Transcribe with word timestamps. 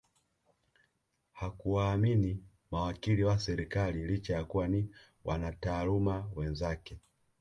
Hakuwaamini 1.31 2.43
mawakili 2.71 3.23
wa 3.23 3.39
serikali 3.39 4.05
licha 4.07 4.33
ya 4.35 4.43
kuwa 4.43 4.67
ni 4.67 4.89
wanataaluma 5.25 6.29
wenzake 6.35 6.99